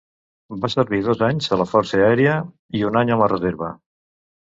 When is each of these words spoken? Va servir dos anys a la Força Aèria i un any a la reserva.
Va 0.63 0.69
servir 0.73 1.01
dos 1.09 1.21
anys 1.27 1.51
a 1.57 1.61
la 1.63 1.69
Força 1.75 2.01
Aèria 2.07 2.35
i 2.81 2.85
un 2.91 3.01
any 3.07 3.15
a 3.19 3.23
la 3.27 3.33
reserva. 3.39 3.75